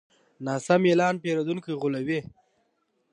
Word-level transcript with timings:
ناسم 0.45 0.81
اعلان 0.89 1.15
پیرودونکي 1.23 1.71
غولوي. 1.81 2.19